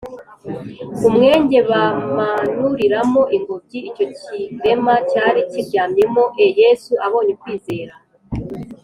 [1.07, 7.93] umwenge bamanuriramo ingobyi icyo kirema cyari kiryamyemo e Yesu abonye ukwizera